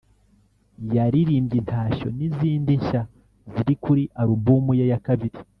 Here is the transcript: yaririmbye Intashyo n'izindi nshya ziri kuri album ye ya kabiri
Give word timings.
yaririmbye 0.95 1.57
Intashyo 1.61 2.07
n'izindi 2.17 2.71
nshya 2.79 3.01
ziri 3.53 3.73
kuri 3.83 4.03
album 4.23 4.63
ye 4.79 4.85
ya 4.93 4.99
kabiri 5.07 5.37